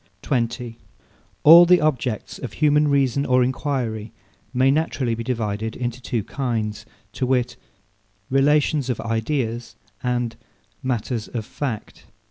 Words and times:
20. 0.23 0.79
All 1.43 1.63
the 1.67 1.79
objects 1.79 2.39
of 2.39 2.53
human 2.53 2.87
reason 2.87 3.23
or 3.23 3.43
enquiry 3.43 4.11
may 4.51 4.71
naturally 4.71 5.13
be 5.13 5.23
divided 5.23 5.75
into 5.75 6.01
two 6.01 6.23
kinds, 6.23 6.87
to 7.11 7.27
wit, 7.27 7.55
Relations 8.27 8.89
of 8.89 8.99
Ideas, 8.99 9.75
and 10.01 10.35
Matters 10.81 11.27
of 11.27 11.45
Fact. 11.45 12.07